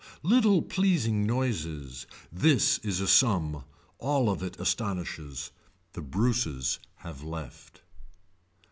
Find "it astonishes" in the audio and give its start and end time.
4.41-5.51